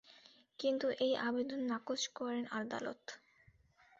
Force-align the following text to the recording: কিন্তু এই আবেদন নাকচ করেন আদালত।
কিন্তু 0.59 0.87
এই 1.01 1.13
আবেদন 1.21 1.59
নাকচ 1.71 2.01
করেন 2.15 2.43
আদালত। 2.53 3.01